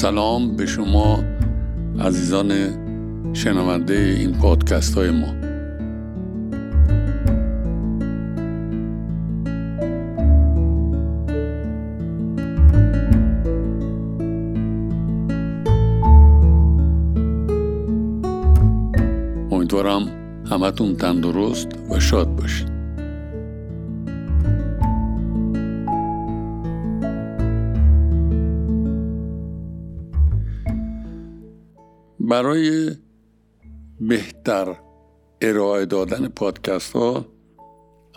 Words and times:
سلام 0.00 0.56
به 0.56 0.66
شما 0.66 1.24
عزیزان 2.00 2.52
شنونده 3.34 3.94
این 3.94 4.38
پادکست 4.38 4.94
های 4.94 5.10
ما. 5.10 5.26
امیدوارم 19.50 20.08
همتون 20.50 20.96
تندرست 20.96 21.68
و 21.90 22.00
شاد 22.00 22.36
باشید. 22.36 22.79
برای 32.20 32.90
بهتر 34.00 34.76
ارائه 35.40 35.86
دادن 35.86 36.28
پادکست 36.28 36.92
ها 36.92 37.26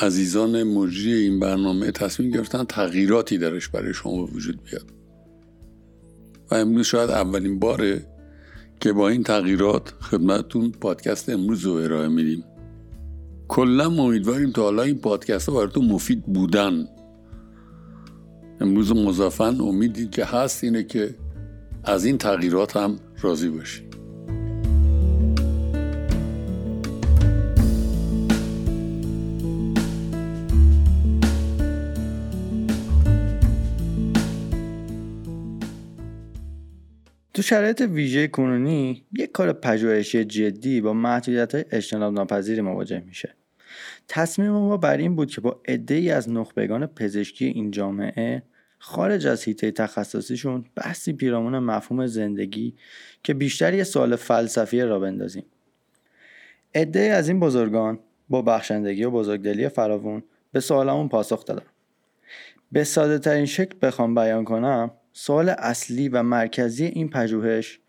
عزیزان 0.00 0.62
مجری 0.62 1.12
این 1.12 1.40
برنامه 1.40 1.90
تصمیم 1.90 2.30
گرفتن 2.30 2.64
تغییراتی 2.64 3.38
درش 3.38 3.68
برای 3.68 3.94
شما 3.94 4.12
وجود 4.12 4.62
بیاد. 4.62 4.92
و 6.50 6.54
امروز 6.54 6.86
شاید 6.86 7.10
اولین 7.10 7.58
باره 7.58 8.06
که 8.80 8.92
با 8.92 9.08
این 9.08 9.22
تغییرات 9.22 9.94
خدمتتون 10.00 10.70
پادکست 10.70 11.28
امروز 11.28 11.64
رو 11.64 11.72
ارائه 11.72 12.08
میدیم. 12.08 12.44
کلا 13.48 13.86
امیدواریم 13.86 14.52
تا 14.52 14.62
حالا 14.62 14.82
این 14.82 14.98
پادکست 14.98 15.48
ها 15.48 15.54
براتون 15.54 15.84
مفید 15.84 16.22
بودن. 16.26 16.88
امروز 18.60 18.92
مضافن 18.92 19.60
امیدی 19.60 20.06
که 20.06 20.24
هست 20.24 20.64
اینه 20.64 20.84
که 20.84 21.14
از 21.84 22.04
این 22.04 22.18
تغییرات 22.18 22.76
هم 22.76 22.98
راضی 23.22 23.48
باشید 23.48 23.88
تو 37.38 37.42
شرایط 37.42 37.80
ویژه 37.80 38.28
کنونی 38.28 39.06
یک 39.12 39.32
کار 39.32 39.52
پژوهشی 39.52 40.24
جدی 40.24 40.80
با 40.80 40.92
محدودیت 40.92 41.54
های 41.54 41.64
اجتناب 41.70 42.14
ناپذیری 42.14 42.60
مواجه 42.60 43.02
میشه. 43.06 43.34
تصمیم 44.08 44.50
ما 44.50 44.76
بر 44.76 44.96
این 44.96 45.16
بود 45.16 45.30
که 45.30 45.40
با 45.40 45.60
عده 45.68 45.94
ای 45.94 46.10
از 46.10 46.30
نخبگان 46.30 46.86
پزشکی 46.86 47.44
این 47.44 47.70
جامعه 47.70 48.42
خارج 48.78 49.26
از 49.26 49.44
حیطه 49.44 49.70
تخصصیشون 49.70 50.64
بحثی 50.74 51.12
پیرامون 51.12 51.58
مفهوم 51.58 52.06
زندگی 52.06 52.74
که 53.22 53.34
بیشتر 53.34 53.74
یه 53.74 53.84
سوال 53.84 54.16
فلسفی 54.16 54.80
را 54.80 54.98
بندازیم. 54.98 55.44
عده 56.74 57.00
از 57.00 57.28
این 57.28 57.40
بزرگان 57.40 57.98
با 58.28 58.42
بخشندگی 58.42 59.04
و 59.04 59.10
بزرگدلی 59.10 59.68
فراوون 59.68 60.22
به 60.52 60.60
سوالمون 60.60 61.08
پاسخ 61.08 61.44
دادن. 61.44 61.66
به 62.72 62.84
ساده 62.84 63.18
ترین 63.18 63.46
شکل 63.46 63.78
بخوام 63.82 64.14
بیان 64.14 64.44
کنم 64.44 64.90
سوال 65.12 65.48
اصلی 65.48 66.08
و 66.08 66.22
مرکزی 66.22 66.84
این 66.84 67.08
پژوهش 67.10 67.80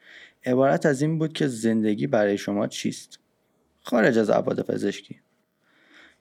عبارت 0.46 0.86
از 0.86 1.02
این 1.02 1.20
بود 1.20 1.34
که 1.34 1.48
زندگی 1.48 2.08
برای 2.08 2.38
شما 2.38 2.68
چیست؟ 2.68 3.20
خارج 3.82 4.18
از 4.18 4.30
ابعاد 4.30 4.62
پزشکی. 4.62 5.20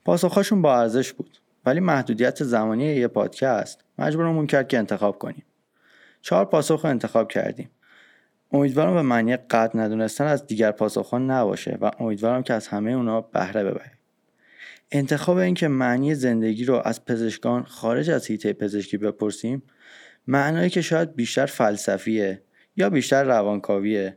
پاسخهاشون 0.05 0.61
با 0.61 0.79
ارزش 0.79 1.13
بود. 1.13 1.38
ولی 1.65 1.79
محدودیت 1.79 2.43
زمانی 2.43 2.85
یه 2.85 3.07
پادکست 3.07 3.83
مجبورمون 3.97 4.47
کرد 4.47 4.67
که 4.67 4.77
انتخاب 4.77 5.19
کنیم. 5.19 5.43
چهار 6.21 6.45
پاسخ 6.45 6.85
رو 6.85 6.89
انتخاب 6.89 7.31
کردیم. 7.31 7.69
امیدوارم 8.51 8.93
به 8.93 9.01
معنی 9.01 9.37
قد 9.37 9.71
ندونستن 9.73 10.25
از 10.25 10.47
دیگر 10.47 10.71
پاسخها 10.71 11.17
نباشه 11.17 11.77
و 11.81 11.91
امیدوارم 11.99 12.43
که 12.43 12.53
از 12.53 12.67
همه 12.67 12.91
اونا 12.91 13.21
بهره 13.21 13.63
ببریم. 13.63 13.99
انتخاب 14.91 15.37
این 15.37 15.53
که 15.53 15.67
معنی 15.67 16.15
زندگی 16.15 16.65
رو 16.65 16.81
از 16.85 17.05
پزشکان 17.05 17.63
خارج 17.63 18.09
از 18.09 18.27
حیطه 18.27 18.53
پزشکی 18.53 18.97
بپرسیم 18.97 19.63
معنایی 20.27 20.69
که 20.69 20.81
شاید 20.81 21.15
بیشتر 21.15 21.45
فلسفیه 21.45 22.41
یا 22.75 22.89
بیشتر 22.89 23.23
روانکاویه. 23.23 24.15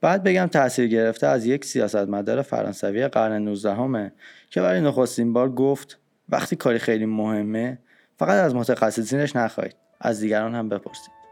بعد 0.00 0.22
بگم 0.22 0.46
تاثیر 0.46 0.88
گرفته 0.88 1.26
از 1.26 1.46
یک 1.46 1.64
سیاستمدار 1.64 2.42
فرانسوی 2.42 3.08
قرن 3.08 3.42
19 3.42 3.74
همه 3.74 4.12
که 4.50 4.60
برای 4.60 4.80
نخستین 4.80 5.32
بار 5.32 5.52
گفت 5.52 5.98
وقتی 6.28 6.56
کاری 6.56 6.78
خیلی 6.78 7.06
مهمه 7.06 7.78
فقط 8.18 8.44
از 8.44 8.54
متخصصینش 8.54 9.36
نخواهید. 9.36 9.76
از 10.00 10.20
دیگران 10.20 10.54
هم 10.54 10.68
بپرسید. 10.68 11.22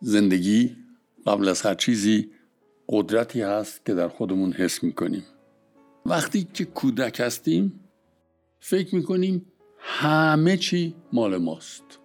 زندگی 0.00 0.76
قبل 1.26 1.48
از 1.48 1.62
هر 1.62 1.74
چیزی 1.74 2.30
قدرتی 2.88 3.42
هست 3.42 3.86
که 3.86 3.94
در 3.94 4.08
خودمون 4.08 4.52
حس 4.52 4.82
می‌کنیم. 4.82 5.24
وقتی 6.06 6.44
که 6.44 6.64
کودک 6.64 7.20
هستیم 7.20 7.80
فکر 8.60 8.94
می‌کنیم 8.94 9.46
همه 9.78 10.56
چی 10.56 10.94
مال 11.12 11.36
ماست. 11.36 12.03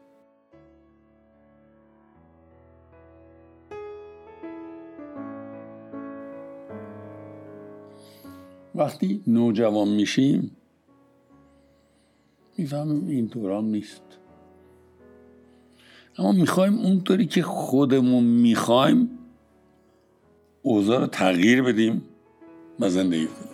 وقتی 8.79 9.23
نوجوان 9.27 9.87
میشیم 9.87 10.51
می‌فهمیم 12.57 13.07
این 13.07 13.25
دوران 13.25 13.65
نیست. 13.65 14.01
اما 16.17 16.31
می‌خوایم 16.31 16.77
اونطوری 16.79 17.25
که 17.25 17.41
خودمون 17.41 18.23
می‌خوایم 18.23 19.09
اوضاع 20.61 20.99
رو 20.99 21.07
تغییر 21.07 21.61
بدیم 21.61 22.01
و 22.79 22.89
زندگی 22.89 23.27
کنیم. 23.27 23.49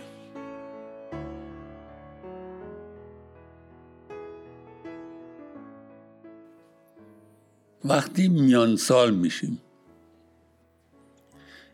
وقتی 7.85 8.27
میان 8.27 8.75
سال 8.75 9.15
میشیم 9.15 9.61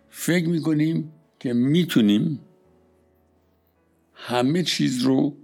فکر 0.10 0.50
می‌کنیم 0.50 1.12
که 1.40 1.54
می‌تونیم 1.54 2.40
همه 4.24 4.64
چیز 4.64 5.02
رو 5.02 5.38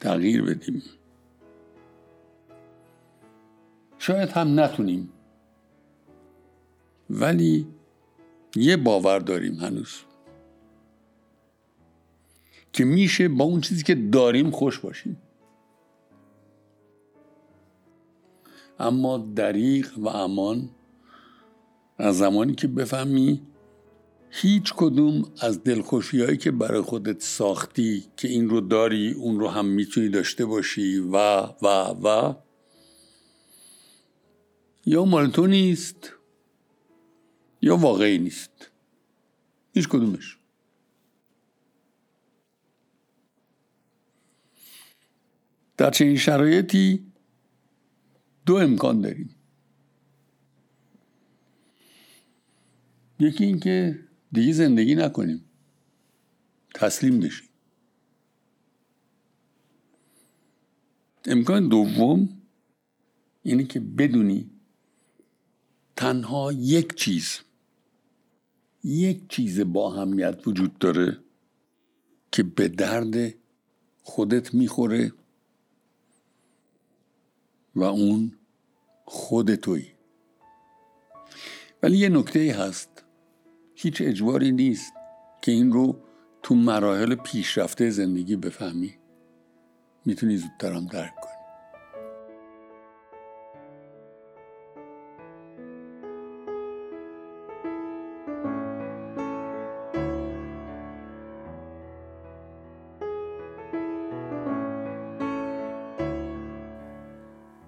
تغییر 0.00 0.42
بدیم. 0.42 0.82
شاید 3.98 4.28
هم 4.28 4.60
نتونیم 4.60 5.12
ولی 7.10 7.66
یه 8.56 8.76
باور 8.76 9.18
داریم 9.18 9.54
هنوز 9.54 10.00
که 12.72 12.84
میشه 12.84 13.28
با 13.28 13.44
اون 13.44 13.60
چیزی 13.60 13.82
که 13.82 13.94
داریم 13.94 14.50
خوش 14.50 14.78
باشیم. 14.78 15.16
اما 18.78 19.18
دریغ 19.18 19.98
و 19.98 20.08
امان 20.08 20.68
از 21.98 22.18
زمانی 22.18 22.54
که 22.54 22.68
بفهمی 22.68 23.51
هیچ 24.34 24.72
کدوم 24.76 25.32
از 25.40 25.64
دلخوشی 25.64 26.22
هایی 26.22 26.36
که 26.36 26.50
برای 26.50 26.80
خودت 26.80 27.22
ساختی 27.22 28.04
که 28.16 28.28
این 28.28 28.48
رو 28.48 28.60
داری 28.60 29.12
اون 29.12 29.40
رو 29.40 29.48
هم 29.48 29.66
می‌تونی 29.66 30.08
داشته 30.08 30.44
باشی 30.46 30.98
و 30.98 31.16
و 31.62 31.66
و. 32.04 32.34
یا 34.86 35.04
مال 35.04 35.30
تو 35.30 35.46
نیست 35.46 36.12
یا 37.62 37.76
واقعی 37.76 38.18
نیست. 38.18 38.70
هیچ 39.74 39.88
کدومش. 39.88 40.38
در 45.76 45.90
چنین 45.90 46.16
شرایطی 46.16 47.12
دو 48.46 48.54
امکان 48.54 49.00
داریم. 49.00 49.34
یکی 53.18 53.44
اینکه 53.44 54.11
دیگه 54.32 54.52
زندگی 54.52 54.94
نکنیم. 54.94 55.44
تسلیم 56.74 57.20
بشیم. 57.20 57.48
امکان 61.24 61.68
دوم 61.68 62.42
اینه 63.42 63.64
که 63.64 63.80
بدونی 63.80 64.50
تنها 65.96 66.52
یک 66.52 66.94
چیز 66.94 67.40
یک 68.84 69.28
چیز 69.28 69.60
با 69.60 69.94
اهمیت 69.94 70.46
وجود 70.46 70.78
داره 70.78 71.18
که 72.32 72.42
به 72.42 72.68
درد 72.68 73.34
خودت 74.02 74.54
می‌خوره 74.54 75.12
و 77.74 77.82
اون 77.82 78.38
خود 79.04 79.54
توی 79.54 79.86
ولی 81.82 81.98
یه 81.98 82.08
نکته 82.08 82.56
هست. 82.58 82.91
هیچ 83.82 84.02
اجباری 84.02 84.52
نیست 84.52 84.92
که 85.40 85.52
این 85.52 85.72
رو 85.72 85.96
تو 86.42 86.54
مراحل 86.54 87.14
پیشرفته 87.14 87.90
زندگی 87.90 88.36
بفهمی. 88.36 88.94
می‌تونی 90.06 90.36
زودترم 90.36 90.86
درک 90.86 91.14
کنی. 91.20 91.32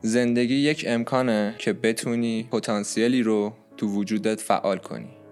زندگی 0.03 0.55
یک 0.55 0.85
امکانه 0.89 1.55
که 1.59 1.73
بتونی 1.73 2.49
پتانسیلی 2.53 3.23
رو 3.23 3.53
تو 3.77 3.87
وجودت 3.87 4.41
فعال 4.41 4.79
کنی. 4.79 5.24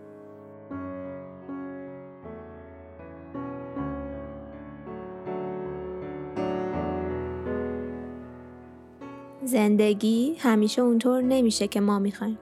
زندگی 9.52 10.34
همیشه 10.38 10.82
اونطور 10.82 11.22
نمیشه 11.22 11.69
که 11.69 11.81
ما 11.81 11.99
می‌خوایم. 11.99 12.38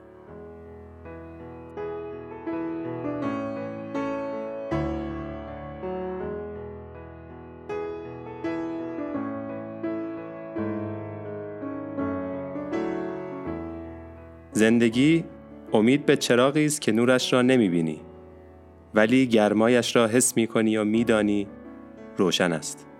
زندگی 14.51 15.23
امید 15.73 16.05
به 16.05 16.15
چراغی 16.15 16.65
است 16.65 16.81
که 16.81 16.91
نورش 16.91 17.33
را 17.33 17.41
نمی‌بینی 17.41 18.01
ولی 18.93 19.27
گرمایش 19.27 19.95
را 19.95 20.07
حس 20.07 20.37
می‌کنی 20.37 20.77
و 20.77 20.83
میدانی 20.83 21.47
روشن 22.17 22.53
است. 22.53 22.90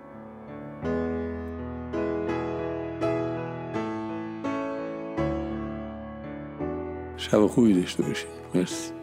شب 7.22 7.48
خوبی 7.48 7.74
داشته 7.74 8.04
باشید. 8.04 8.28
مرسی. 8.56 9.01